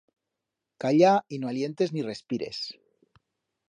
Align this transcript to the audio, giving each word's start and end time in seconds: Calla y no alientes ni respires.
Calla 0.81 1.23
y 1.27 1.37
no 1.37 1.47
alientes 1.47 1.93
ni 1.93 2.01
respires. 2.01 2.59